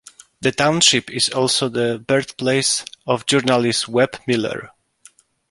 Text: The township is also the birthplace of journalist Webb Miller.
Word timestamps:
The 0.39 0.51
township 0.51 1.11
is 1.11 1.29
also 1.29 1.69
the 1.69 1.99
birthplace 2.07 2.85
of 3.05 3.27
journalist 3.27 3.87
Webb 3.87 4.19
Miller. 4.25 4.71